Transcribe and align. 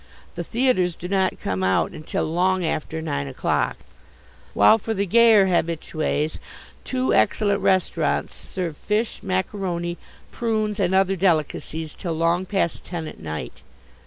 The 0.33 0.43
theatres 0.43 0.95
do 0.95 1.07
not 1.07 1.39
come 1.39 1.61
out 1.61 1.91
until 1.91 2.23
long 2.25 2.65
after 2.65 3.03
nine 3.03 3.27
o'clock, 3.27 3.77
while 4.55 4.79
for 4.79 4.95
the 4.95 5.05
gayer 5.05 5.45
habitues 5.45 6.39
two 6.83 7.13
excellent 7.13 7.59
restaurants 7.59 8.33
serve 8.33 8.75
fish, 8.75 9.21
macaroni, 9.21 9.99
prunes 10.31 10.79
and 10.79 10.95
other 10.95 11.15
delicacies 11.15 11.93
till 11.93 12.13
long 12.13 12.47
past 12.47 12.83
ten 12.83 13.05
at 13.05 13.19
night. 13.19 13.61